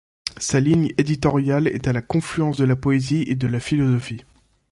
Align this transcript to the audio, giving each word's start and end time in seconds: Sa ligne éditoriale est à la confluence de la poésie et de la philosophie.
Sa 0.37 0.59
ligne 0.59 0.91
éditoriale 0.97 1.67
est 1.67 1.87
à 1.87 1.93
la 1.93 2.01
confluence 2.01 2.57
de 2.57 2.65
la 2.65 2.75
poésie 2.75 3.23
et 3.27 3.35
de 3.35 3.45
la 3.45 3.59
philosophie. 3.59 4.23